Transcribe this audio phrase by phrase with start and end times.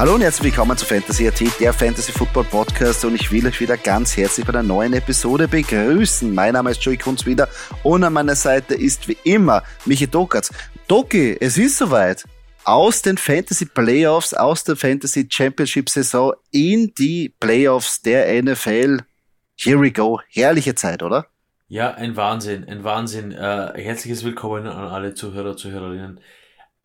[0.00, 3.60] Hallo und herzlich willkommen zu Fantasy AT, der Fantasy Football Podcast und ich will euch
[3.60, 6.34] wieder ganz herzlich bei einer neuen Episode begrüßen.
[6.34, 7.50] Mein Name ist Joey Kunz wieder
[7.82, 10.54] und an meiner Seite ist wie immer Michi Dokatz.
[10.88, 12.24] Doki, es ist soweit.
[12.64, 19.00] Aus den Fantasy Playoffs, aus der Fantasy Championship Saison in die Playoffs der NFL.
[19.54, 20.18] Here we go.
[20.30, 21.26] Herrliche Zeit, oder?
[21.68, 23.32] Ja, ein Wahnsinn, ein Wahnsinn.
[23.32, 26.20] Äh, herzliches Willkommen an alle Zuhörer, Zuhörerinnen.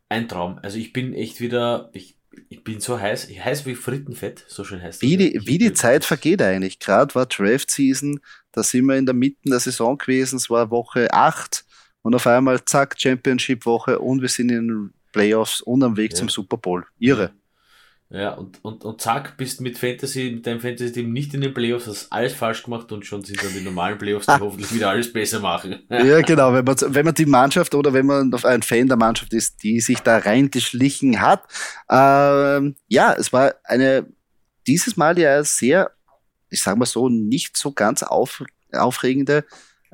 [0.09, 0.59] Ein Traum.
[0.61, 2.17] Also ich bin echt wieder, ich
[2.49, 6.05] ich bin so heiß, heiß wie Frittenfett, so schön heißt Wie die, wie die Zeit
[6.05, 6.79] vergeht eigentlich.
[6.79, 8.19] Gerade war Draft Season,
[8.51, 11.65] da sind wir in der Mitte der Saison gewesen, es war Woche 8
[12.01, 16.11] und auf einmal zack, Championship Woche und wir sind in den Playoffs und am Weg
[16.11, 16.17] ja.
[16.17, 16.85] zum Super Bowl.
[16.99, 17.31] Irre.
[18.09, 21.87] Ja, und, und, und zack, bist mit Fantasy, mit deinem Fantasy-Team nicht in den Playoffs,
[21.87, 25.11] hast alles falsch gemacht und schon sind dann die normalen Playoffs, die hoffentlich wieder alles
[25.11, 25.83] besser machen.
[25.89, 29.33] ja, genau, wenn man, wenn man die Mannschaft oder wenn man ein Fan der Mannschaft
[29.33, 31.43] ist, die sich da reingeschlichen hat.
[31.89, 34.05] Ähm, ja, es war eine,
[34.67, 35.89] dieses Mal ja sehr,
[36.51, 39.45] ich sag mal so, nicht so ganz auf, aufregende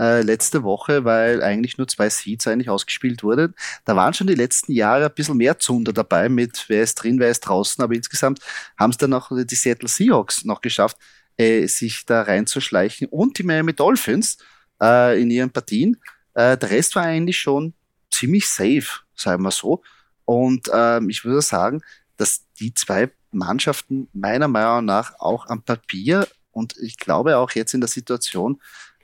[0.01, 3.53] äh, letzte Woche, weil eigentlich nur zwei Seeds eigentlich ausgespielt wurden.
[3.85, 7.19] Da waren schon die letzten Jahre ein bisschen mehr Zunder dabei mit wer ist drin,
[7.19, 8.39] wer ist draußen, aber insgesamt
[8.79, 10.97] haben es dann auch die Seattle Seahawks noch geschafft,
[11.37, 14.37] äh, sich da reinzuschleichen und die Miami Dolphins
[14.81, 15.97] äh, in ihren Partien.
[16.33, 17.75] Äh, der Rest war eigentlich schon
[18.09, 19.83] ziemlich safe, sagen wir so.
[20.25, 21.83] Und ähm, ich würde sagen,
[22.17, 27.73] dass die zwei Mannschaften meiner Meinung nach auch am Papier und ich glaube auch jetzt
[27.75, 28.59] in der Situation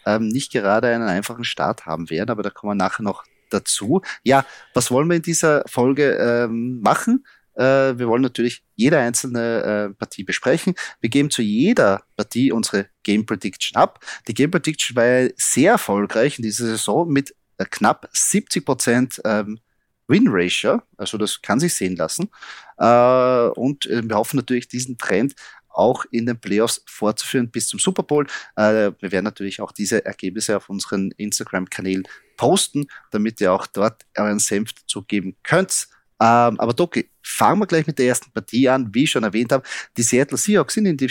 [0.08, 4.02] ähm, nicht gerade einen einfachen Start haben werden, aber da kommen wir nachher noch dazu.
[4.24, 7.26] Ja, was wollen wir in dieser Folge ähm, machen?
[7.56, 10.76] Äh, wir wollen natürlich jede einzelne äh, Partie besprechen.
[11.02, 14.00] Wir geben zu jeder Partie unsere Game Prediction ab.
[14.28, 19.60] Die Game Prediction war sehr erfolgreich in dieser Saison mit äh, knapp 70 Prozent ähm,
[20.08, 22.30] Win Ratio, also das kann sich sehen lassen.
[22.78, 25.36] Äh, und äh, wir hoffen natürlich diesen Trend
[25.78, 28.26] auch in den Playoffs fortzuführen bis zum Super Bowl.
[28.56, 34.06] Äh, wir werden natürlich auch diese Ergebnisse auf unseren Instagram-Kanälen posten, damit ihr auch dort
[34.16, 35.88] euren Senf zugeben könnt.
[36.20, 38.94] Ähm, aber Doki, fangen wir gleich mit der ersten Partie an.
[38.94, 39.64] Wie ich schon erwähnt habe,
[39.98, 41.08] die Seattle Seahawks sind in die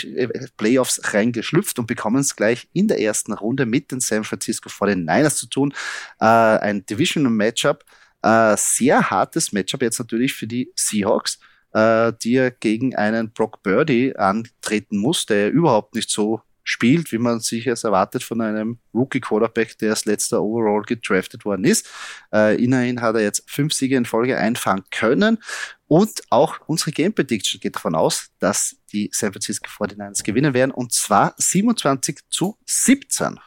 [0.57, 5.37] Playoffs reingeschlüpft und bekommen es gleich in der ersten Runde mit den San Francisco 49ers
[5.37, 5.75] zu tun.
[6.21, 7.85] Äh, ein Divisional Matchup.
[8.23, 11.39] Äh, sehr hartes Matchup jetzt natürlich für die Seahawks
[11.77, 17.19] äh, die er gegen einen Brock Birdie antreten muss, der überhaupt nicht so spielt, wie
[17.19, 21.87] man sich es erwartet von einem Rookie-Quarterback, der als letzter Overall gedraftet worden ist.
[22.33, 25.39] Äh, immerhin hat er jetzt fünf Siege in Folge einfahren können.
[25.87, 30.71] Und auch unsere Game Prediction geht davon aus, dass die San Francisco 49ers gewinnen werden.
[30.73, 33.39] Und zwar 27 zu 17.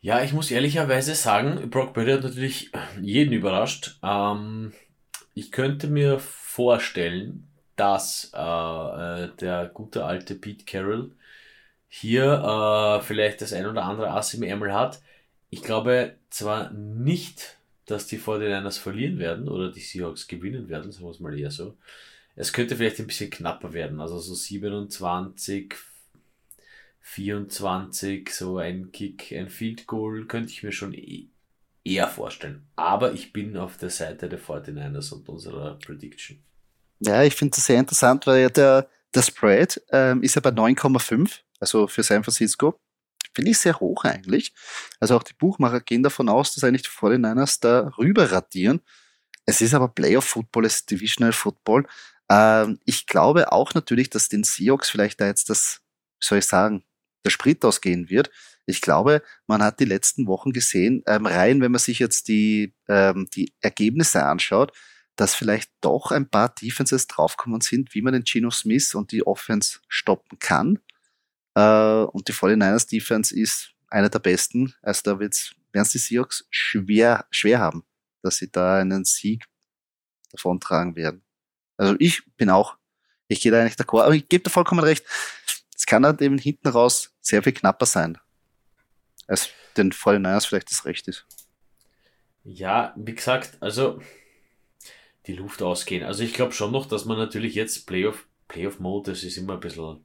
[0.00, 4.00] Ja, ich muss ehrlicherweise sagen, Brock Purdy hat natürlich jeden überrascht.
[4.02, 4.72] Ähm,
[5.34, 8.38] ich könnte mir vorstellen, dass äh,
[9.24, 11.12] äh, der gute alte Pete Carroll
[11.88, 15.02] hier äh, vielleicht das ein oder andere Ass im Ärmel hat.
[15.50, 21.06] Ich glaube zwar nicht, dass die 49ers verlieren werden oder die Seahawks gewinnen werden, sagen
[21.06, 21.76] wir es mal eher so.
[22.36, 25.74] Es könnte vielleicht ein bisschen knapper werden, also so 27,
[27.00, 31.26] 24, so ein Kick, ein Field Goal könnte ich mir schon e-
[31.84, 32.66] eher vorstellen.
[32.76, 36.42] Aber ich bin auf der Seite der 49ers und unserer Prediction.
[37.00, 40.50] Ja, ich finde das sehr interessant, weil ja der, der Spread ähm, ist ja bei
[40.50, 42.78] 9,5, also für San Francisco.
[43.34, 44.52] Finde ich sehr hoch eigentlich.
[45.00, 48.80] Also auch die Buchmacher gehen davon aus, dass eigentlich die 49ers da rüber radieren.
[49.46, 51.86] Es ist aber Playoff Football, es ist Divisional Football.
[52.28, 55.80] Ähm, ich glaube auch natürlich, dass den Seahawks vielleicht da jetzt das,
[56.20, 56.84] wie soll ich sagen,
[57.24, 58.30] der Sprit ausgehen wird.
[58.66, 62.74] Ich glaube, man hat die letzten Wochen gesehen, ähm, rein, wenn man sich jetzt die,
[62.88, 64.72] ähm, die Ergebnisse anschaut,
[65.16, 69.26] dass vielleicht doch ein paar Defenses draufgekommen sind, wie man den Geno Smith und die
[69.26, 70.78] Offense stoppen kann.
[71.54, 74.74] Äh, und die 49ers Defense ist einer der besten.
[74.80, 77.84] Also da wird's, werden es die Seahawks schwer, schwer haben,
[78.22, 79.44] dass sie da einen Sieg
[80.30, 81.22] davontragen werden.
[81.76, 82.76] Also ich bin auch,
[83.28, 85.04] ich gehe da eigentlich d'accord, aber ich gebe da vollkommen recht.
[85.76, 88.18] Es kann halt eben hinten raus sehr viel knapper sein
[89.26, 91.26] als den 49ers vielleicht das Recht ist.
[92.44, 94.00] Ja, wie gesagt, also
[95.26, 96.04] die Luft ausgehen.
[96.04, 99.54] Also ich glaube schon noch, dass man natürlich jetzt Playoff, Playoff Mode, das ist immer
[99.54, 100.04] ein bisschen,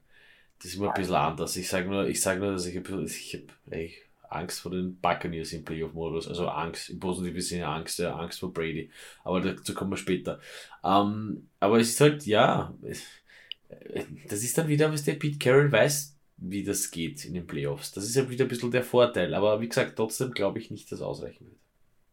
[0.60, 1.56] das ist immer ein bisschen anders.
[1.56, 3.90] Ich sage nur, ich sage nur, dass ich, ich habe
[4.30, 6.28] Angst vor den Buccaneers im Playoff-Modus.
[6.28, 8.92] Also Angst, im positiven Sinne Angst, ja, Angst vor Brady.
[9.24, 10.40] Aber dazu kommen wir später.
[10.84, 12.74] Ähm, aber es ist halt, ja,
[14.28, 17.92] das ist dann wieder, was der Pete Carroll weiß, wie das geht in den Playoffs.
[17.92, 19.34] Das ist ja wieder ein bisschen der Vorteil.
[19.34, 21.58] Aber wie gesagt, trotzdem glaube ich nicht, dass ausreichen wird.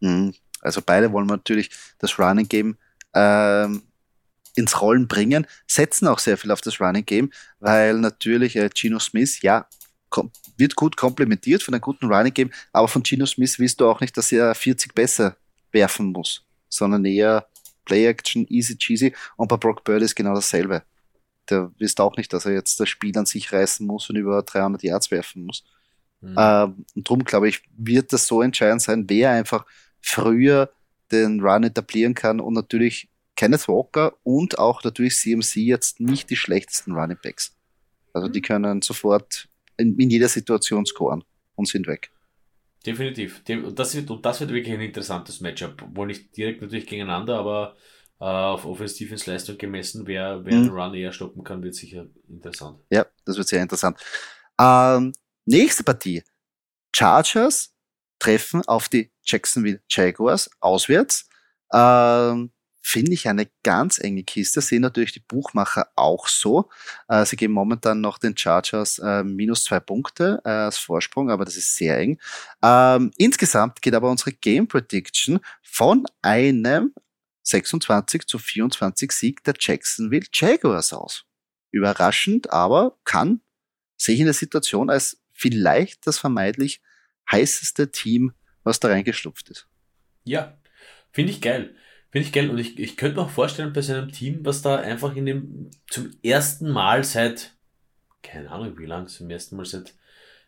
[0.01, 0.35] Mhm.
[0.61, 2.77] Also beide wollen natürlich das Running Game
[3.15, 3.83] ähm,
[4.57, 7.31] ins Rollen bringen, setzen auch sehr viel auf das Running Game,
[7.61, 9.67] weil natürlich äh, Gino Smith, ja,
[10.57, 14.01] wird gut komplementiert von einem guten Running Game, aber von Gino Smith willst du auch
[14.01, 15.37] nicht, dass er 40 besser
[15.73, 17.47] werfen muss, sondern eher
[17.85, 20.83] Play Action, easy cheesy und bei Brock Bird ist genau dasselbe.
[21.51, 24.43] Der wisst auch nicht, dass er jetzt das Spiel an sich reißen muss und über
[24.43, 25.65] 300 Yards werfen muss.
[26.21, 26.37] Mhm.
[26.39, 29.67] Ähm, und darum glaube ich, wird das so entscheidend sein, wer einfach
[30.01, 30.71] früher
[31.13, 36.37] den Run etablieren kann und natürlich Kenneth Walker und auch natürlich CMC jetzt nicht die
[36.37, 37.55] schlechtesten Running Backs.
[38.13, 38.45] Also die mhm.
[38.45, 41.25] können sofort in, in jeder Situation scoren
[41.57, 42.11] und sind weg.
[42.87, 43.43] Definitiv.
[43.49, 45.83] Und das wird, und das wird wirklich ein interessantes Matchup.
[45.95, 47.77] Wohl nicht direkt natürlich gegeneinander, aber
[48.27, 50.65] auf Offensive Leistung gemessen, wer, wer mhm.
[50.65, 52.79] den Run eher stoppen kann, wird sicher interessant.
[52.91, 53.99] Ja, das wird sehr interessant.
[54.59, 55.13] Ähm,
[55.45, 56.23] nächste Partie.
[56.95, 57.75] Chargers
[58.19, 61.29] treffen auf die Jacksonville Jaguars auswärts.
[61.73, 62.51] Ähm,
[62.87, 64.61] Finde ich eine ganz enge Kiste.
[64.61, 66.69] Sehen natürlich die Buchmacher auch so.
[67.09, 71.45] Äh, sie geben momentan noch den Chargers äh, minus zwei Punkte äh, als Vorsprung, aber
[71.45, 72.19] das ist sehr eng.
[72.63, 76.93] Ähm, insgesamt geht aber unsere Game Prediction von einem
[77.45, 81.25] 26 zu 24 Sieg der Jacksonville Jaguars aus.
[81.71, 83.41] Überraschend, aber kann
[83.97, 86.83] sehe ich in der Situation als vielleicht das vermeintlich
[87.31, 88.33] heißeste Team,
[88.63, 89.69] was da reingeschlupft ist.
[90.25, 90.59] Ja,
[91.13, 91.75] finde ich geil.
[92.11, 92.51] Finde ich geil.
[92.51, 95.71] Und ich, ich könnte mir auch vorstellen, bei seinem Team, was da einfach in dem
[95.89, 97.57] zum ersten Mal seit,
[98.23, 99.95] keine Ahnung wie lang, zum ersten Mal seit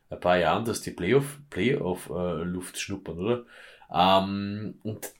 [0.08, 3.46] ein paar Jahren, dass die Playoff, Playoff-Luft äh, schnuppern, oder?
[3.92, 5.12] Ähm, und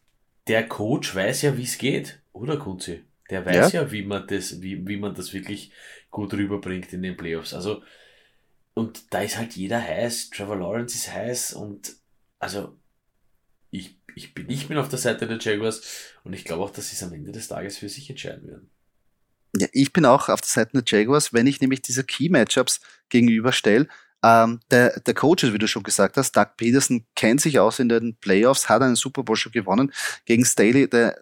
[0.49, 3.05] der Coach weiß ja, wie es geht, oder Kunzi?
[3.31, 3.83] Der weiß ja.
[3.83, 5.73] ja, wie man das, wie, wie man das wirklich
[6.11, 7.55] gut rüberbringt in den Playoffs.
[7.55, 7.83] Also,
[8.75, 10.31] und da ist halt jeder heiß.
[10.31, 11.97] Trevor Lawrence ist heiß und
[12.39, 12.77] also
[13.71, 15.83] ich ich bin, ich bin auf der Seite der Jaguars
[16.25, 18.71] und ich glaube auch, dass sie es am Ende des Tages für sich entscheiden werden.
[19.59, 23.89] Ja, ich bin auch auf der Seite der Jaguars, wenn ich nämlich diese Key-Matchups gegenüberstelle.
[24.23, 27.89] Ähm, der, der Coach, wie du schon gesagt hast, Doug Peterson kennt sich aus in
[27.89, 29.93] den Playoffs, hat einen Super Bowl schon gewonnen
[30.25, 31.19] gegen Staley, der,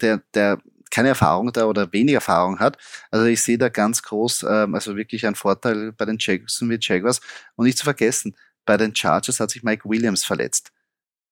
[0.00, 0.58] der, der
[0.92, 2.76] keine Erfahrung da oder wenig Erfahrung hat.
[3.10, 7.20] Also ich sehe da ganz groß, ähm, also wirklich einen Vorteil bei den Jacksonville Jaguars.
[7.56, 8.36] Und nicht zu vergessen,
[8.66, 10.70] bei den Chargers hat sich Mike Williams verletzt.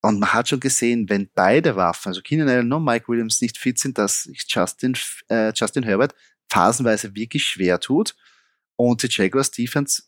[0.03, 3.59] Und man hat schon gesehen, wenn beide Waffen, also Keenan Allen und Mike Williams nicht
[3.59, 4.97] fit sind, dass sich Justin,
[5.29, 6.15] äh, Justin Herbert
[6.49, 8.17] phasenweise wirklich schwer tut.
[8.77, 10.05] Und die Jaguars Defense,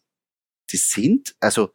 [0.73, 1.75] die sind, also,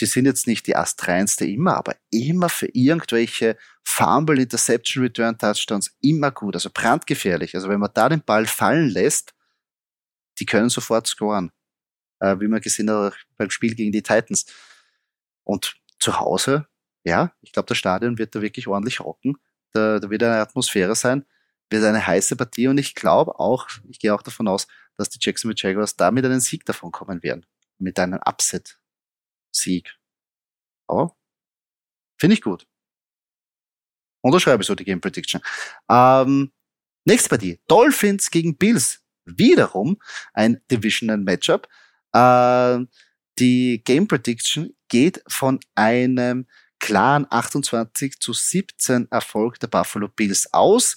[0.00, 5.96] die sind jetzt nicht die astreinste immer, aber immer für irgendwelche Fumble, Interception, Return Touchdowns
[6.00, 7.54] immer gut, also brandgefährlich.
[7.54, 9.34] Also wenn man da den Ball fallen lässt,
[10.38, 11.52] die können sofort scoren.
[12.20, 14.46] Äh, wie man gesehen hat beim Spiel gegen die Titans.
[15.44, 16.66] Und zu Hause
[17.04, 19.36] ja, ich glaube, das Stadion wird da wirklich ordentlich rocken.
[19.72, 21.24] Da, da wird eine Atmosphäre sein,
[21.70, 24.66] wird eine heiße Partie und ich glaube auch, ich gehe auch davon aus,
[24.96, 27.46] dass die Jacksonville Jaguars da mit einem Sieg davon kommen werden.
[27.78, 29.94] Mit einem Upset-Sieg.
[30.86, 31.16] Aber
[32.18, 32.66] finde ich gut.
[34.22, 35.42] Unterschreibe so die Game Prediction.
[35.90, 36.52] Ähm,
[37.04, 37.60] nächste Partie.
[37.68, 39.00] Dolphins gegen Bills.
[39.26, 39.98] Wiederum
[40.32, 41.68] ein Divisional Matchup.
[42.12, 42.80] Äh,
[43.38, 46.46] die Game Prediction geht von einem
[46.78, 50.96] klaren 28 zu 17 Erfolg der Buffalo Bills aus.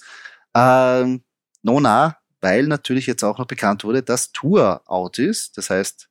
[0.54, 1.24] Ähm,
[1.62, 5.56] Nona, weil natürlich jetzt auch noch bekannt wurde, dass Tour out ist.
[5.56, 6.08] Das heißt,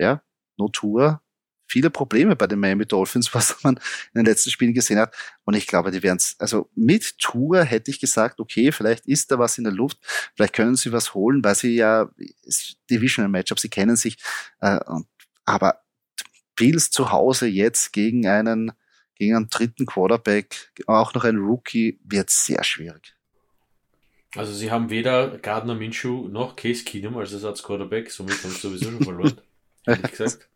[0.00, 0.22] ja,
[0.56, 1.20] no Tour.
[1.66, 3.76] Viele Probleme bei den Miami Dolphins, was man
[4.12, 5.14] in den letzten Spielen gesehen hat.
[5.44, 9.30] Und ich glaube, die werden es, also mit Tour hätte ich gesagt, okay, vielleicht ist
[9.30, 9.98] da was in der Luft,
[10.34, 12.10] vielleicht können sie was holen, weil sie ja,
[12.90, 14.18] Divisional Matchup, sie kennen sich,
[14.60, 14.80] äh,
[15.44, 15.82] aber
[16.56, 18.72] Bills zu Hause jetzt gegen einen
[19.20, 23.14] gegen einen dritten Quarterback, auch noch ein Rookie, wird sehr schwierig.
[24.34, 28.60] Also sie haben weder Gardner Minshew noch Case Keenum als Ersatz Quarterback, somit haben sie
[28.60, 29.40] sowieso schon verloren,
[29.90, 30.48] ehrlich gesagt.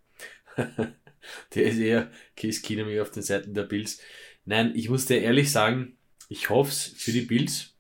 [1.55, 4.01] der ist eher Case Keenum auf den Seiten der Bills.
[4.45, 5.97] Nein, ich muss dir ehrlich sagen,
[6.29, 7.75] ich hoffe es für die Bills,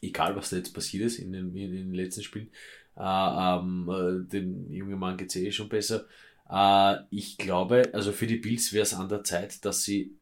[0.00, 2.50] egal was da jetzt passiert ist in den, in den letzten Spielen,
[2.96, 6.06] äh, ähm, äh, dem jungen Mann geht es eh schon besser,
[6.52, 10.14] äh, ich glaube, also für die Bills wäre es an der Zeit, dass sie.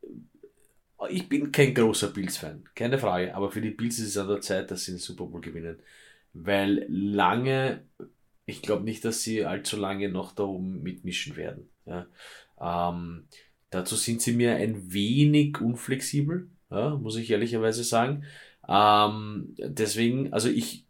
[1.09, 4.43] Ich bin kein großer Bills-Fan, keine Frage, aber für die Bills ist es an der
[4.43, 5.79] Zeit, dass sie den Super Bowl gewinnen.
[6.35, 7.85] Weil lange,
[8.47, 11.71] ich glaube nicht, dass sie allzu lange noch da oben mitmischen werden.
[11.87, 12.07] Ja.
[12.61, 13.29] Ähm,
[13.71, 18.25] dazu sind sie mir ein wenig unflexibel, ja, muss ich ehrlicherweise sagen.
[18.69, 20.87] Ähm, deswegen, also ich,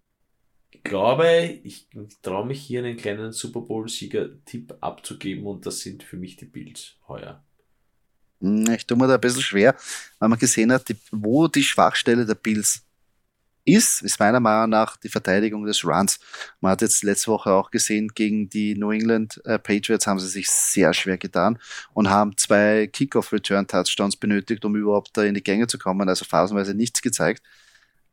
[0.83, 1.89] glaube, ich
[2.23, 6.97] traue mich hier einen kleinen Super Bowl-Sieger-Tipp abzugeben und das sind für mich die Bills
[7.09, 7.43] heuer.
[8.41, 9.77] Hm, ich tue mir da ein bisschen schwer,
[10.19, 12.87] weil man gesehen hat, wo die Schwachstelle der Bills
[13.65, 16.19] ist, ist meiner Meinung nach die Verteidigung des Runs.
[16.61, 20.29] Man hat jetzt letzte Woche auch gesehen, gegen die New England äh, Patriots haben sie
[20.29, 21.59] sich sehr schwer getan
[21.93, 26.75] und haben zwei Kickoff-Return-Touchdowns benötigt, um überhaupt da in die Gänge zu kommen, also phasenweise
[26.75, 27.43] nichts gezeigt.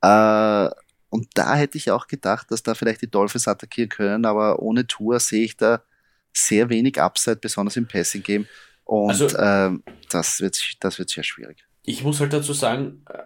[0.01, 0.70] Äh,
[1.10, 4.86] und da hätte ich auch gedacht, dass da vielleicht die Dolphins attackieren können, aber ohne
[4.88, 5.82] Tour sehe ich da
[6.34, 8.46] sehr wenig Upside, besonders im Passing-Game.
[8.84, 11.66] Und also, ähm, das, wird, das wird sehr schwierig.
[11.84, 13.24] Ich muss halt dazu sagen, äh,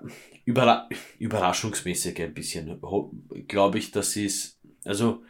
[0.51, 0.89] überra
[1.19, 2.81] überraschungsmäßig ein bisschen,
[3.47, 5.23] glaube ich, dass sie es, also,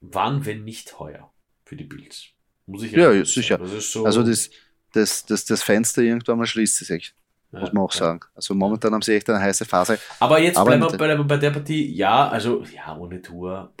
[0.00, 1.32] wann, wenn nicht heuer
[1.64, 2.26] für die Bills?
[2.66, 3.58] Muss ich ja, sicher.
[3.58, 4.50] Das so also das,
[4.92, 7.14] das, das, das Fenster irgendwann mal schließt sich.
[7.52, 7.98] Ja, muss man auch ja.
[7.98, 8.20] sagen.
[8.34, 9.98] Also momentan haben sie echt eine heiße Phase.
[10.20, 13.72] Aber jetzt Aber bleiben wir bei, bei, der Partie, ja, also, ja, ohne Tour,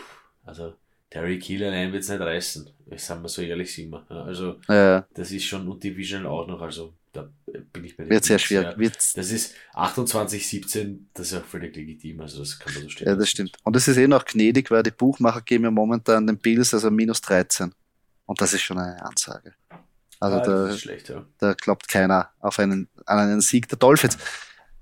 [0.44, 0.74] also,
[1.08, 2.70] Terry Kiel allein wird es nicht reißen.
[2.96, 4.10] Sagen wir so ehrlich sind wir.
[4.10, 5.06] Also, ja.
[5.14, 7.28] das ist schon und Division auch noch, also, da
[7.72, 8.08] bin ich bei.
[8.08, 8.78] Wird sehr schwer.
[8.78, 12.88] Wird das ist 28, 17, das ist auch völlig legitim, also das kann man so
[12.88, 13.08] stehen.
[13.08, 13.56] Ja, das stimmt.
[13.64, 16.90] Und es ist eh noch gnädig, weil die Buchmacher geben ja momentan den Bills also
[16.90, 17.72] minus 13.
[18.26, 19.54] Und das ist schon eine Ansage.
[20.20, 21.26] Also ja, da, schlecht, ja.
[21.38, 24.18] da glaubt keiner auf einen, an einen Sieg der Dolphins.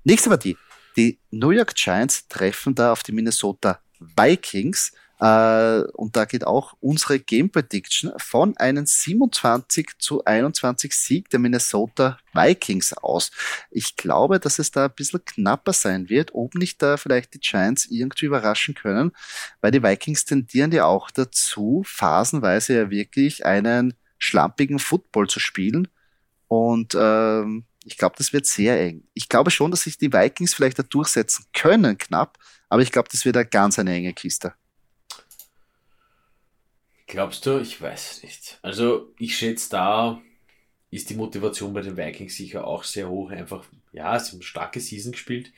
[0.03, 0.57] Nächste Partie.
[0.97, 4.91] Die New York Giants treffen da auf die Minnesota Vikings.
[5.19, 11.39] Äh, und da geht auch unsere Game Prediction von einem 27 zu 21 Sieg der
[11.39, 13.31] Minnesota Vikings aus.
[13.69, 17.39] Ich glaube, dass es da ein bisschen knapper sein wird, ob nicht da vielleicht die
[17.39, 19.11] Giants irgendwie überraschen können,
[19.61, 25.89] weil die Vikings tendieren ja auch dazu, phasenweise ja wirklich einen schlampigen Football zu spielen.
[26.47, 29.03] Und ähm, ich glaube, das wird sehr eng.
[29.13, 32.37] Ich glaube schon, dass sich die Vikings vielleicht da durchsetzen können, knapp,
[32.69, 34.53] aber ich glaube, das wird eine ganz eine enge Kiste.
[37.09, 37.59] Glaubst du?
[37.59, 38.59] Ich weiß nicht.
[38.61, 40.21] Also ich schätze, da
[40.91, 43.31] ist die Motivation bei den Vikings sicher auch sehr hoch.
[43.31, 45.51] Einfach, ja, sie haben eine starke Season gespielt.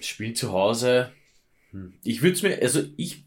[0.00, 1.12] Spielen zu Hause.
[1.72, 1.94] Hm.
[2.04, 3.24] Ich würde es mir, also ich,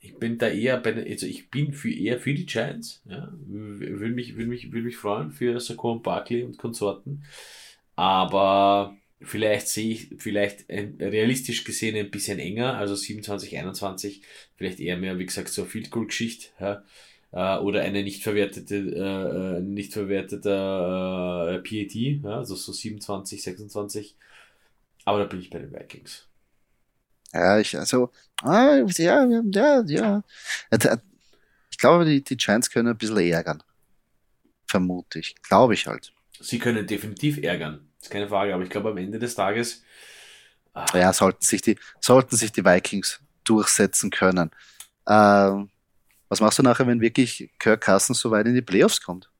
[0.00, 3.02] ich bin da eher bei, also ich bin für, eher für die Giants.
[3.04, 3.30] Ja.
[3.46, 7.24] Würde mich, würde mich, würde mich freuen für Saquon Barkley und Konsorten.
[7.94, 14.22] Aber Vielleicht sehe ich, vielleicht ein, realistisch gesehen ein bisschen enger, also 27, 21,
[14.56, 16.84] vielleicht eher mehr, wie gesagt, so Field Goal Geschichte, ja,
[17.32, 23.42] äh, oder eine nicht verwertete, äh, äh nicht verwertete äh, PAT, ja, also so 27,
[23.42, 24.16] 26.
[25.04, 26.26] Aber da bin ich bei den Vikings.
[27.32, 28.10] Ja, ich, also,
[28.42, 30.22] ah, ja, ja, ja.
[31.70, 33.62] Ich glaube, die, die Giants können ein bisschen ärgern.
[34.66, 35.34] Vermute ich.
[35.42, 36.12] Glaube ich halt.
[36.40, 37.87] Sie können definitiv ärgern.
[38.00, 39.82] Ist keine Frage, aber ich glaube am Ende des Tages.
[40.72, 40.86] Ah.
[40.94, 44.50] Ja, sollten sich die, sollten sich die Vikings durchsetzen können.
[45.08, 45.70] Ähm,
[46.28, 49.30] was machst du nachher, wenn wirklich Kirk Cousins so weit in die Playoffs kommt?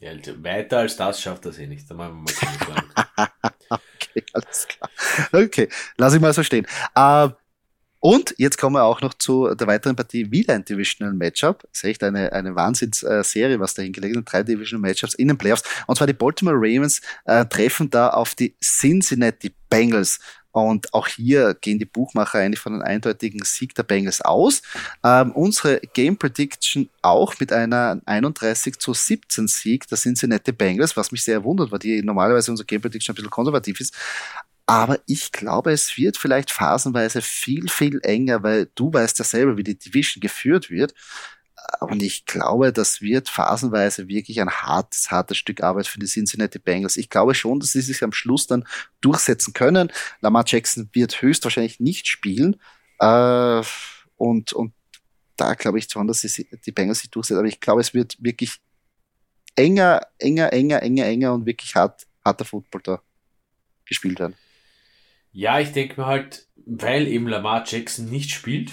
[0.00, 1.88] Ja, also weiter als das schafft er eh nicht.
[1.90, 3.30] Da machen wir mal
[3.68, 4.90] okay, alles klar.
[5.32, 6.66] Okay, lass ich mal so stehen.
[6.96, 7.34] Ähm,
[8.00, 11.62] und jetzt kommen wir auch noch zu der weiteren Partie, wieder ein Divisional Matchup.
[11.70, 14.24] Das ist echt eine, eine Wahnsinnsserie, was da hingelegt ist.
[14.24, 15.64] Drei Divisional Matchups in den Playoffs.
[15.86, 20.18] Und zwar die Baltimore Ravens äh, treffen da auf die Cincinnati Bengals.
[20.52, 24.62] Und auch hier gehen die Buchmacher eigentlich von einem eindeutigen Sieg der Bengals aus.
[25.04, 31.12] Ähm, unsere Game Prediction auch mit einer 31 zu 17 Sieg der Cincinnati Bengals, was
[31.12, 33.94] mich sehr wundert, weil die normalerweise unser Game Prediction ein bisschen konservativ ist.
[34.70, 39.56] Aber ich glaube, es wird vielleicht phasenweise viel, viel enger, weil du weißt ja selber,
[39.56, 40.94] wie die Division geführt wird.
[41.80, 46.60] Und ich glaube, das wird phasenweise wirklich ein hartes, hartes Stück Arbeit für die Cincinnati
[46.60, 46.96] Bengals.
[46.98, 48.64] Ich glaube schon, dass sie sich am Schluss dann
[49.00, 49.90] durchsetzen können.
[50.20, 52.54] Lamar Jackson wird höchstwahrscheinlich nicht spielen.
[53.00, 53.62] Äh,
[54.18, 54.72] und, und
[55.36, 57.40] da glaube ich schon, dass die, die Bengals sich durchsetzen.
[57.40, 58.60] Aber ich glaube, es wird wirklich
[59.56, 63.02] enger, enger, enger, enger, enger und wirklich hart, harter Football da
[63.84, 64.36] gespielt werden.
[65.32, 68.72] Ja, ich denke mir halt, weil eben Lamar Jackson nicht spielt,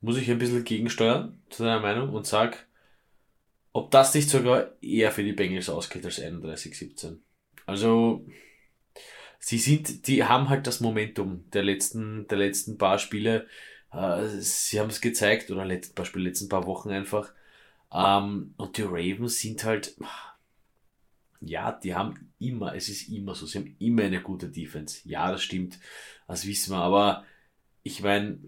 [0.00, 2.66] muss ich ein bisschen gegensteuern zu deiner Meinung und sag,
[3.72, 7.18] ob das nicht sogar eher für die Bengals ausgeht als 31-17.
[7.66, 8.26] Also,
[9.38, 13.46] sie sind, die haben halt das Momentum der letzten, der letzten paar Spiele.
[13.92, 17.32] Äh, sie haben es gezeigt, oder letzten paar Spiele, letzten paar Wochen einfach.
[17.92, 19.94] Ähm, und die Ravens sind halt,
[21.40, 25.00] ja, die haben immer, es ist immer so, sie haben immer eine gute Defense.
[25.04, 25.78] Ja, das stimmt,
[26.26, 27.24] das wissen wir, aber
[27.82, 28.38] ich meine,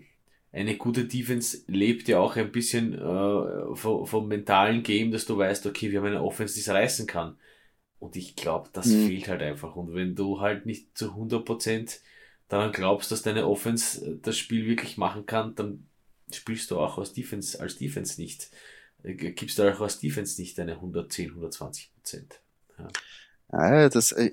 [0.52, 5.38] eine gute Defense lebt ja auch ein bisschen äh, vom, vom, mentalen Game, dass du
[5.38, 7.36] weißt, okay, wir haben eine Offense, die es reißen kann.
[8.00, 9.06] Und ich glaube, das mhm.
[9.06, 9.76] fehlt halt einfach.
[9.76, 12.00] Und wenn du halt nicht zu 100%
[12.48, 15.86] daran glaubst, dass deine Offense das Spiel wirklich machen kann, dann
[16.32, 18.50] spielst du auch als Defense, als Defense nicht.
[19.04, 21.92] Äh, gibst du auch als Defense nicht deine 110, 120
[23.52, 24.30] Ja, das, äh,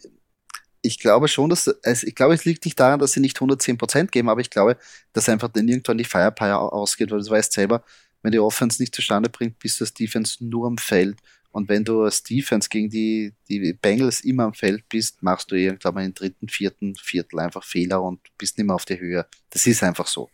[0.82, 3.78] ich glaube schon, dass, also ich glaube, es liegt nicht daran, dass sie nicht 110
[3.78, 4.78] Prozent geben, aber ich glaube,
[5.14, 7.84] dass einfach dann irgendwann die Firepower ausgeht, weil du weißt selber,
[8.22, 11.18] wenn die Offense nicht zustande bringt, bist du als Defense nur am Feld.
[11.52, 15.56] Und wenn du als Defense gegen die, die Bengals immer am Feld bist, machst du
[15.56, 19.26] irgendwann mal im dritten, vierten Viertel einfach Fehler und bist nicht mehr auf der Höhe.
[19.50, 20.30] Das ist einfach so.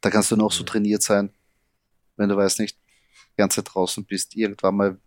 [0.00, 0.66] Da kannst du noch so mhm.
[0.66, 1.30] trainiert sein,
[2.16, 2.76] wenn du weißt nicht,
[3.32, 4.98] die ganze Zeit draußen bist, irgendwann mal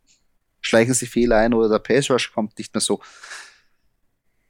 [0.67, 2.99] schleichen sie Fehler ein oder der Pass Rush kommt nicht mehr so.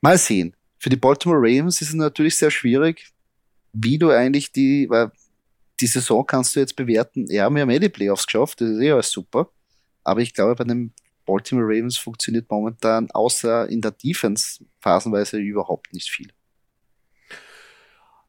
[0.02, 0.56] Mal sehen.
[0.80, 3.12] Für die Baltimore Ravens ist es natürlich sehr schwierig,
[3.74, 5.12] wie du eigentlich die, weil
[5.80, 8.82] die Saison kannst du jetzt bewerten, ja, wir haben eh die Playoffs geschafft, das ist
[8.82, 9.50] eh alles super.
[10.04, 10.94] Aber ich glaube, bei den
[11.26, 16.32] Baltimore Ravens funktioniert momentan außer in der Defense phasenweise überhaupt nicht viel.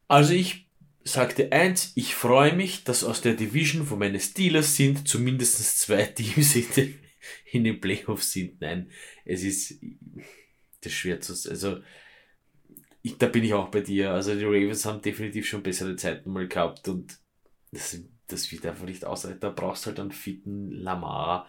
[0.08, 0.66] Also ich
[1.04, 6.04] sagte eins, ich freue mich, dass aus der Division, wo meine Steelers sind, zumindest zwei
[6.04, 6.98] Teams in den,
[7.52, 8.60] in den Playoffs sind.
[8.60, 8.90] Nein,
[9.24, 9.80] es ist
[10.80, 11.78] das ist schwer zu, also
[13.02, 14.12] ich, da bin ich auch bei dir.
[14.12, 17.18] Also die Ravens haben definitiv schon bessere Zeiten mal gehabt und
[17.72, 19.40] das, das wird einfach nicht ausreichen.
[19.40, 21.48] Da brauchst du halt einen fitten Lamar.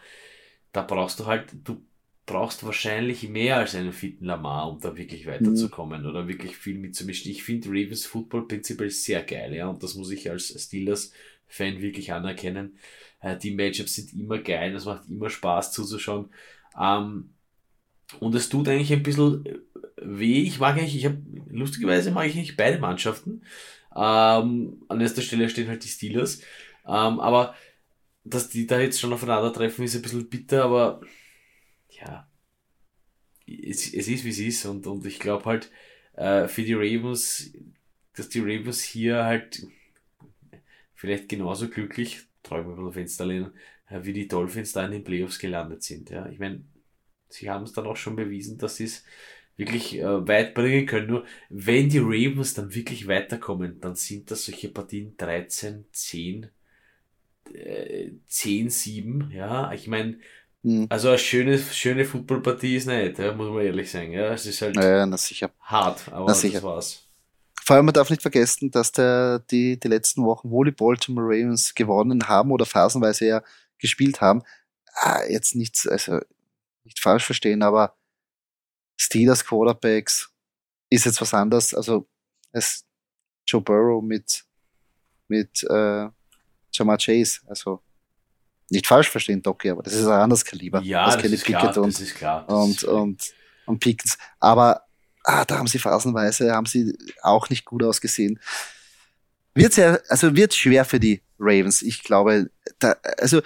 [0.72, 1.84] Da brauchst du halt, du
[2.26, 6.10] brauchst wahrscheinlich mehr als einen fitten Lamar, um da wirklich weiterzukommen mhm.
[6.10, 7.32] oder wirklich viel mitzumischen.
[7.32, 10.50] Ich finde Ravens Football prinzipiell sehr geil, ja, und das muss ich als
[11.50, 12.78] Steelers-Fan wirklich anerkennen.
[13.22, 16.30] Äh, die Matchups sind immer geil, es macht immer Spaß zuzuschauen.
[16.80, 17.34] Ähm,
[18.20, 19.44] und es tut eigentlich ein bisschen
[19.98, 20.44] weh.
[20.44, 23.44] Ich mag eigentlich, ich habe, lustigerweise mag ich nicht beide Mannschaften.
[23.96, 26.42] Ähm, an erster Stelle stehen halt die Steelers.
[26.86, 27.56] Ähm, aber
[28.24, 31.02] dass die da jetzt schon aufeinandertreffen, ist ein bisschen bitter, aber
[31.90, 32.28] ja,
[33.48, 34.66] es, es ist wie es ist.
[34.66, 35.72] Und, und ich glaube halt,
[36.14, 37.54] äh, für die Ravens,
[38.16, 39.66] dass die Ravens hier halt
[41.00, 43.54] vielleicht genauso glücklich, träumen wir Fenster lehnen,
[43.88, 46.10] äh, wie die Dolphins da in den Playoffs gelandet sind.
[46.10, 46.62] Ja, ich meine,
[47.30, 49.06] sie haben es dann auch schon bewiesen, dass sie es
[49.56, 51.08] wirklich äh, weit bringen können.
[51.08, 56.50] Nur wenn die Ravens dann wirklich weiterkommen, dann sind das solche Partien 13, 10,
[57.54, 59.32] äh, 10, 7.
[59.32, 60.20] Ja, ich meine,
[60.64, 60.88] hm.
[60.90, 64.12] also eine schöne, schöne Footballpartie ist nicht, ja, muss man ehrlich sagen.
[64.12, 65.50] Ja, es ist halt ja, sicher.
[65.62, 67.09] hart, aber das war's.
[67.70, 71.28] Vor allem, man darf nicht vergessen, dass der, die, die letzten Wochen, wo die Baltimore
[71.28, 73.44] Ravens gewonnen haben oder phasenweise ja
[73.78, 74.42] gespielt haben,
[74.96, 76.20] ah, jetzt nichts, also
[76.84, 77.96] nicht falsch verstehen, aber
[78.98, 80.34] Steelers Quarterbacks
[80.90, 81.76] ist jetzt was anderes.
[81.76, 82.10] Also
[82.54, 82.88] es
[83.46, 84.46] Joe Burrow mit,
[85.28, 86.08] mit äh,
[86.74, 87.42] Jamar Chase.
[87.46, 87.84] Also
[88.72, 90.82] nicht falsch verstehen, Doki, aber das ist ein anderes Kaliber.
[90.82, 92.46] Ja, das, das ist Pickett klar, und, das ist klar.
[92.48, 93.34] Das und, ist und,
[93.68, 94.18] und Pickens.
[94.40, 94.89] Aber
[95.24, 98.40] ah, da haben sie phasenweise, haben sie auch nicht gut ausgesehen.
[99.54, 101.82] Wird sehr, also wird schwer für die Ravens.
[101.82, 103.42] Ich glaube, da, also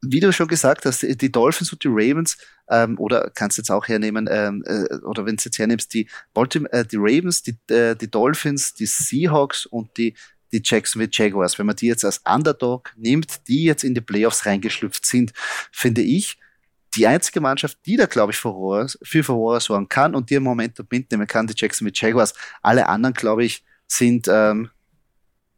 [0.00, 2.38] wie du schon gesagt hast, die Dolphins und die Ravens,
[2.70, 6.72] ähm, oder kannst jetzt auch hernehmen, ähm, äh, oder wenn du jetzt hernimmst, die, Baltimore,
[6.72, 10.14] äh, die Ravens, die, äh, die Dolphins, die Seahawks und die,
[10.52, 14.46] die Jacksonville Jaguars, wenn man die jetzt als Underdog nimmt, die jetzt in die Playoffs
[14.46, 15.32] reingeschlüpft sind,
[15.72, 16.38] finde ich,
[16.94, 20.42] die einzige Mannschaft, die da, glaube ich, Furore, für Furore sorgen kann und die im
[20.42, 22.34] Moment mitnehmen kann, die Jacksonville Jaguars.
[22.62, 24.70] Alle anderen, glaube ich, sind ähm,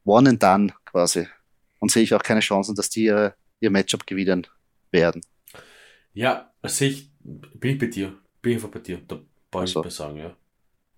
[0.05, 1.29] one and done quasi.
[1.79, 4.47] Und sehe ich auch keine Chancen, dass die ihre ihr Matchup gewinnen
[4.90, 5.23] werden.
[6.12, 8.19] Ja, also ich bin ich bei dir.
[8.43, 9.01] Bin ich einfach bei dir.
[9.07, 10.37] Da brauche ich also, nicht sagen, ja.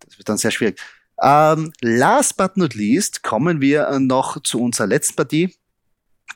[0.00, 0.80] Das wird dann sehr schwierig.
[1.20, 5.54] Ähm, last but not least kommen wir noch zu unserer letzten Partie,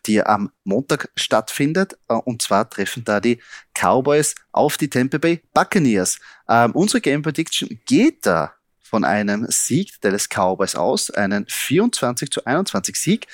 [0.07, 1.99] die am Montag stattfindet.
[2.09, 3.41] Äh, und zwar treffen da die
[3.75, 6.19] Cowboys auf die Tampa Bay Buccaneers.
[6.49, 12.45] Ähm, unsere Game Prediction geht da von einem Sieg des Cowboys aus, einen 24 zu
[12.45, 13.27] 21 Sieg.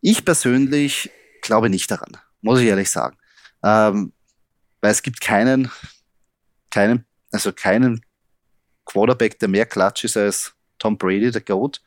[0.00, 1.10] Ich persönlich
[1.42, 3.16] glaube nicht daran muss ich ehrlich sagen.
[3.62, 4.12] Ähm,
[4.80, 5.70] weil es gibt keinen,
[6.70, 8.04] keinen, also keinen
[8.84, 11.80] Quarterback, der mehr klatsch ist als Tom Brady, der Goat.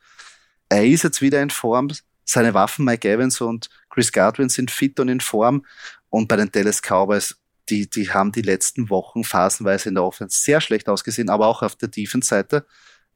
[0.68, 1.90] Er ist jetzt wieder in Form.
[2.24, 5.66] Seine Waffen, Mike Evans und Chris Godwin, sind fit und in Form.
[6.08, 7.36] Und bei den Dallas Cowboys,
[7.68, 11.62] die, die haben die letzten Wochen phasenweise in der Offense sehr schlecht ausgesehen, aber auch
[11.62, 12.64] auf der Defense-Seite.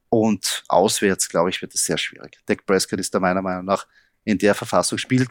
[0.09, 2.37] Und auswärts, glaube ich, wird es sehr schwierig.
[2.47, 3.87] Dak Prescott ist da meiner Meinung nach
[4.25, 5.29] in der Verfassung spielt,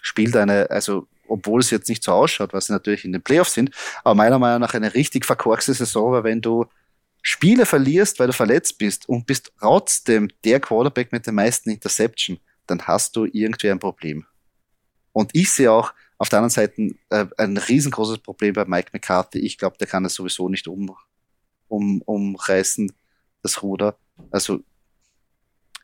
[0.00, 3.52] spielt eine, also obwohl es jetzt nicht so ausschaut, was sie natürlich in den Playoffs
[3.52, 3.70] sind,
[4.02, 6.66] aber meiner Meinung nach eine richtig verkorkste Saison, weil wenn du
[7.22, 12.38] Spiele verlierst, weil du verletzt bist und bist trotzdem der Quarterback mit den meisten Interception,
[12.66, 14.26] dann hast du irgendwie ein Problem.
[15.14, 19.38] Und ich sehe auch auf der anderen Seite äh, ein riesengroßes Problem bei Mike McCarthy.
[19.38, 20.94] Ich glaube, der kann es sowieso nicht um,
[21.68, 22.92] um, umreißen,
[23.42, 23.96] das Ruder.
[24.30, 24.60] Also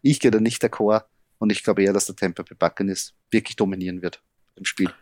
[0.03, 1.05] ich gehe da nicht d'accord
[1.39, 4.21] und ich glaube eher, dass der Tampa Bay Buccaneers wirklich dominieren wird
[4.57, 4.93] im Spiel.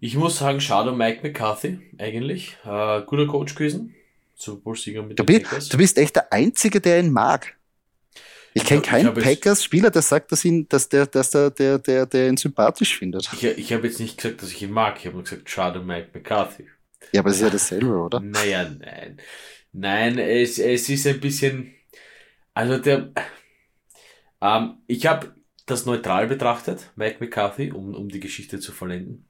[0.00, 2.56] Ich muss sagen, schade um Mike McCarthy eigentlich.
[2.64, 3.94] Äh, guter Coach gewesen.
[4.34, 5.68] Super Bowl-Sieger mit Du, den bi Packers.
[5.68, 7.56] du bist echt der Einzige, der ihn mag.
[8.54, 12.28] Ich kenne keinen Packers-Spieler, der sagt, dass, ihn, dass, der, dass der, der, der, der
[12.28, 13.30] ihn sympathisch findet.
[13.32, 14.98] Ich, ich habe jetzt nicht gesagt, dass ich ihn mag.
[14.98, 16.66] Ich habe nur gesagt, schade Mike McCarthy.
[17.12, 18.20] Ja, aber es ist ja dasselbe, oder?
[18.20, 19.20] Naja, nein.
[19.72, 21.74] Nein, es, es ist ein bisschen.
[22.54, 23.12] Also der.
[24.40, 25.34] Ähm, ich habe
[25.66, 29.28] das neutral betrachtet, Mike McCarthy, um, um die Geschichte zu vollenden.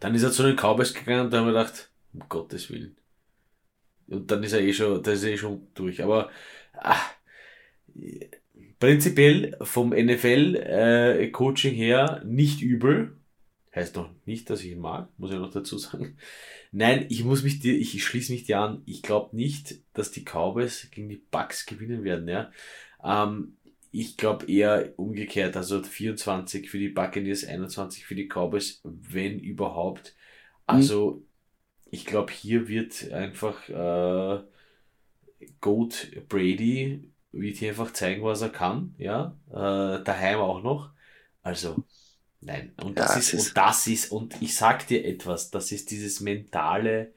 [0.00, 2.96] Dann ist er zu den Cowboys gegangen und da haben wir gedacht, um Gottes Willen.
[4.08, 6.02] Und dann ist er eh schon, da ist er eh schon durch.
[6.02, 6.30] Aber
[6.74, 7.00] ah,
[8.78, 13.16] prinzipiell vom NFL-Coaching her nicht übel.
[13.74, 16.16] Heißt noch nicht, dass ich ihn mag, muss ich noch dazu sagen.
[16.72, 18.82] Nein, ich muss mich dir, ich schließe mich dir an.
[18.84, 22.50] Ich glaube nicht, dass die Cowboys gegen die Bucks gewinnen werden, ja.
[23.04, 23.56] Ähm,
[23.92, 30.14] ich glaube eher umgekehrt, also 24 für die Buccaneers, 21 für die Cowboys, wenn überhaupt.
[30.66, 31.24] Also,
[31.90, 34.44] ich glaube, hier wird einfach äh,
[35.60, 39.36] Goat Brady wird hier einfach zeigen, was er kann, ja.
[39.50, 40.90] Äh, daheim auch noch.
[41.42, 41.84] Also,
[42.40, 42.72] nein.
[42.82, 45.90] Und das Ja, ist, ist- und das ist, und ich sag dir etwas, das ist
[45.90, 47.12] dieses mentale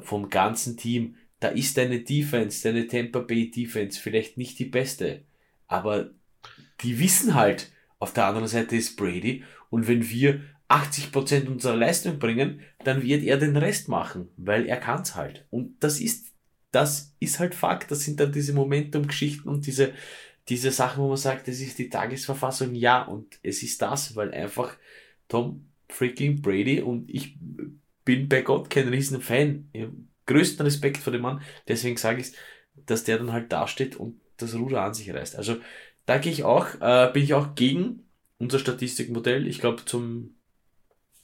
[0.00, 1.16] vom ganzen Team.
[1.40, 5.22] Da ist deine Defense, deine Tampa Bay Defense vielleicht nicht die beste,
[5.66, 6.10] aber
[6.82, 12.18] die wissen halt, auf der anderen Seite ist Brady und wenn wir 80% unserer Leistung
[12.18, 15.46] bringen, dann wird er den Rest machen, weil er kann's halt.
[15.50, 16.31] Und das ist,
[16.72, 17.90] das ist halt Fakt.
[17.90, 19.92] Das sind dann diese Momentum-Geschichten und diese,
[20.48, 22.74] diese Sachen, wo man sagt, das ist die Tagesverfassung.
[22.74, 24.76] Ja, und es ist das, weil einfach
[25.28, 27.36] Tom freaking Brady und ich
[28.04, 29.68] bin bei Gott kein riesen Fan.
[29.72, 29.90] Ich hab
[30.26, 31.42] größten Respekt vor dem Mann.
[31.68, 32.32] Deswegen sage ich,
[32.86, 35.36] dass der dann halt dasteht und das Ruder an sich reißt.
[35.36, 35.58] Also
[36.06, 38.04] da gehe ich auch, äh, bin ich auch gegen
[38.38, 39.46] unser Statistikmodell.
[39.46, 40.34] Ich glaube zum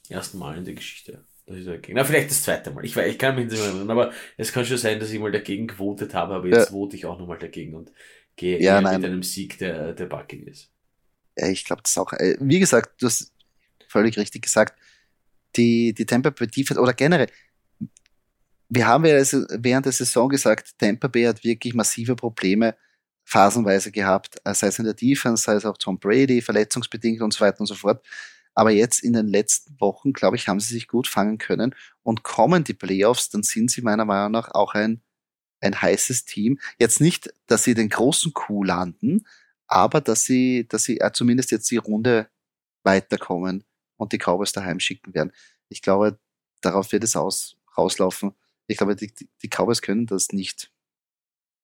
[0.09, 1.23] ersten Mal in der Geschichte.
[1.49, 1.95] Das ist dagegen.
[1.97, 2.85] Na, vielleicht das zweite Mal.
[2.85, 5.19] Ich, weiß, ich kann mich nicht mehr erinnern, aber es kann schon sein, dass ich
[5.19, 6.69] mal dagegen gewotet habe, aber jetzt Ja.
[6.69, 7.91] vote ich auch nochmal dagegen und
[8.35, 10.71] gehe Ja, mit einem Sieg der, der Buccaneers.
[11.37, 13.33] Ja, ich glaube, das ist auch, äh, wie gesagt, du hast
[13.89, 14.79] völlig richtig gesagt,
[15.57, 17.29] die, die Tampa Bay Defense oder generell,
[18.69, 22.75] wir haben ja also während der Saison gesagt, Tampa Bay hat wirklich massive Probleme
[23.25, 27.33] phasenweise gehabt, äh, sei es in der Defense, sei es auch Tom Brady, verletzungsbedingt und
[27.33, 28.05] so weiter und so fort.
[28.53, 32.23] Aber jetzt in den letzten Wochen, glaube ich, haben sie sich gut fangen können und
[32.23, 35.01] kommen die Playoffs, dann sind sie meiner Meinung nach auch ein,
[35.61, 36.59] ein heißes Team.
[36.77, 39.25] Jetzt nicht, dass sie den großen Coup landen,
[39.67, 42.29] aber dass sie, dass sie äh, zumindest jetzt die Runde
[42.83, 43.63] weiterkommen
[43.97, 45.31] und die Cowboys daheim schicken werden.
[45.69, 46.19] Ich glaube,
[46.61, 48.33] darauf wird es aus, rauslaufen.
[48.67, 50.71] Ich glaube, die, die die Cowboys können das nicht.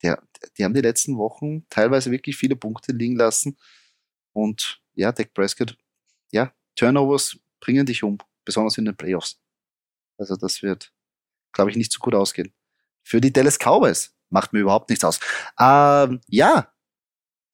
[0.04, 0.22] Der,
[0.58, 3.58] die haben die letzten Wochen teilweise wirklich viele Punkte liegen lassen.
[4.34, 5.78] Und ja, Dak Prescott,
[6.32, 9.40] ja, Turnovers bringen dich um, besonders in den Playoffs.
[10.18, 10.92] Also das wird,
[11.52, 12.54] glaube ich, nicht so gut ausgehen.
[13.04, 15.20] Für die Dallas Cowboys macht mir überhaupt nichts aus.
[15.60, 16.72] Ähm, ja,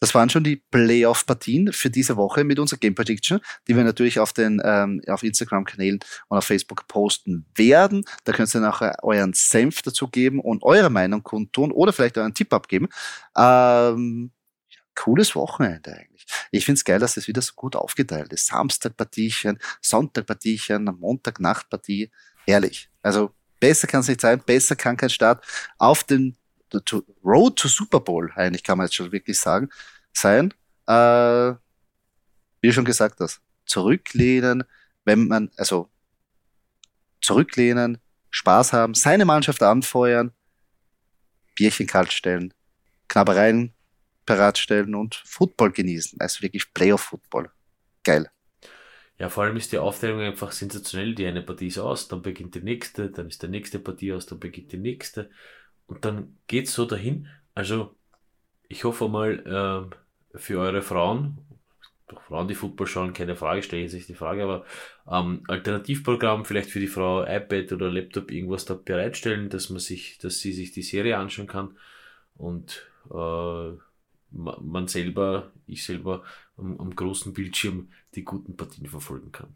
[0.01, 4.19] das waren schon die Playoff-Partien für diese Woche mit unserer Game Prediction, die wir natürlich
[4.19, 8.03] auf den ähm, auf Instagram-Kanälen und auf Facebook posten werden.
[8.23, 12.33] Da könnt ihr nachher euren Senf dazu geben und eure Meinung kundtun oder vielleicht euren
[12.33, 12.89] Tipp abgeben.
[13.37, 14.31] Ähm,
[14.95, 16.25] cooles Wochenende eigentlich.
[16.51, 18.47] Ich find's geil, dass es wieder so gut aufgeteilt ist.
[18.47, 22.11] Samstag-Partiechen, Sonntag-Partiechen, Montag-Nacht-Partie.
[22.45, 22.89] Herrlich.
[23.01, 25.45] Also besser kann es nicht sein, besser kann kein Start
[25.77, 26.35] auf den
[26.79, 29.69] to, Road to Super Bowl, eigentlich kann man jetzt schon wirklich sagen,
[30.13, 30.53] sein.
[30.87, 31.53] Äh,
[32.61, 34.63] wie schon gesagt hast, zurücklehnen,
[35.05, 35.89] wenn man, also
[37.21, 40.31] zurücklehnen, Spaß haben, seine Mannschaft anfeuern,
[41.55, 42.53] Bierchen kalt stellen,
[43.07, 43.73] Knabbereien
[44.25, 46.19] parat stellen und Football genießen.
[46.19, 47.51] Also wirklich Playoff-Football.
[48.03, 48.29] Geil.
[49.19, 51.13] Ja, vor allem ist die Aufteilung einfach sensationell.
[51.13, 54.25] Die eine Partie ist aus, dann beginnt die nächste, dann ist der nächste Partie aus,
[54.25, 55.29] dann beginnt die nächste.
[55.85, 57.27] Und dann geht's so dahin.
[57.53, 57.95] Also,
[58.67, 59.91] ich hoffe mal, ähm,
[60.33, 61.37] für eure Frauen,
[62.07, 64.65] doch Frauen, die Football schauen, keine Frage, stelle ich jetzt nicht die Frage, aber
[65.09, 70.17] ähm, Alternativprogramm vielleicht für die Frau iPad oder Laptop irgendwas da bereitstellen, dass man sich,
[70.17, 71.77] dass sie sich die Serie anschauen kann
[72.35, 73.71] und äh,
[74.31, 76.23] man selber, ich selber
[76.57, 79.53] am, am großen Bildschirm die guten Partien verfolgen kann.